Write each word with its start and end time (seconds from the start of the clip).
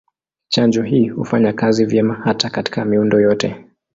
Chanjo 0.49 0.83
hii 0.83 1.07
hufanya 1.09 1.53
kazi 1.53 1.85
vyema 1.85 2.13
hata 2.15 2.49
katika 2.49 2.85
miundo 2.85 3.19
yote. 3.19 3.65